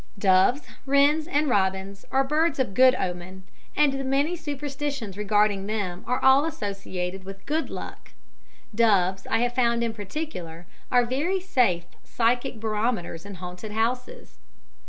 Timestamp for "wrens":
0.87-1.27